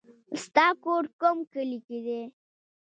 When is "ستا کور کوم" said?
0.43-1.37